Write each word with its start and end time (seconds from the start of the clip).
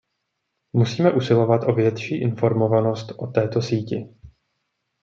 Musíme 0.73 1.11
usilovat 1.13 1.61
o 1.67 1.73
větší 1.73 2.21
informovanost 2.21 3.11
o 3.17 3.27
této 3.27 3.61
síti. 3.61 4.15